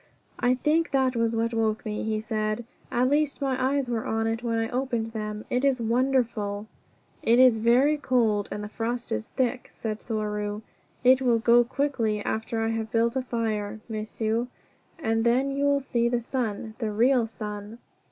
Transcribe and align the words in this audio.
"I 0.39 0.55
think 0.55 0.89
that 0.89 1.15
was 1.15 1.35
what 1.35 1.53
woke 1.53 1.85
me," 1.85 2.01
he 2.01 2.19
said. 2.19 2.65
"At 2.91 3.07
least 3.11 3.39
my 3.39 3.63
eyes 3.75 3.87
were 3.87 4.07
on 4.07 4.25
it 4.25 4.41
when 4.41 4.57
I 4.57 4.67
opened 4.67 5.13
them. 5.13 5.45
It 5.51 5.63
is 5.63 5.79
wonderful!" 5.79 6.65
"It 7.21 7.37
is 7.37 7.59
very 7.59 7.97
cold, 7.97 8.49
and 8.51 8.63
the 8.63 8.67
frost 8.67 9.11
is 9.11 9.27
thick," 9.27 9.67
said 9.71 9.99
Thoreau. 9.99 10.63
"It 11.03 11.21
will 11.21 11.37
go 11.37 11.63
quickly 11.63 12.19
after 12.25 12.63
I 12.65 12.69
have 12.69 12.89
built 12.91 13.15
a 13.15 13.21
fire, 13.21 13.79
m'sieu. 13.87 14.47
And 14.97 15.23
then 15.23 15.51
you 15.51 15.65
will 15.65 15.81
see 15.81 16.09
the 16.09 16.19
sun 16.19 16.73
the 16.79 16.91
real 16.91 17.27
sun." 17.27 17.77